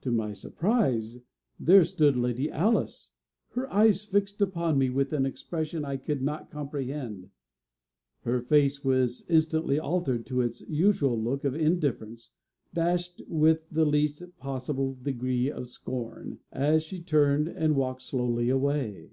[0.00, 1.18] To my surprise,
[1.58, 3.10] there stood Lady Alice,
[3.50, 7.28] her eyes fixed upon me with an expression I could not comprehend.
[8.22, 8.80] Her face
[9.28, 12.30] instantly altered to its usual look of indifference,
[12.72, 19.10] dashed with the least possible degree of scorn, as she turned and walked slowly away.